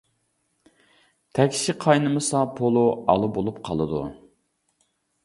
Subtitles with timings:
[1.39, 4.03] تەكشى قاينىمىسا، پولۇ ئالا بولۇپ قالىدۇ.